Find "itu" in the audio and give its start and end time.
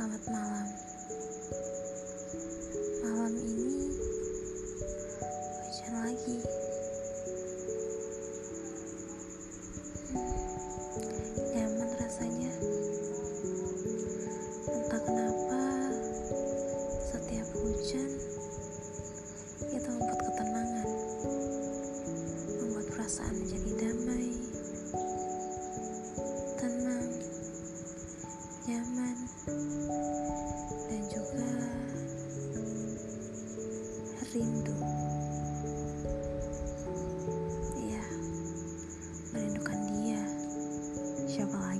19.68-19.84